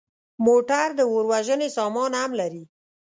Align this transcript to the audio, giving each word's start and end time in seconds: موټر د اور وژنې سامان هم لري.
موټر 0.45 0.87
د 0.97 0.99
اور 1.11 1.23
وژنې 1.31 1.69
سامان 1.77 2.11
هم 2.21 2.31
لري. 2.41 2.63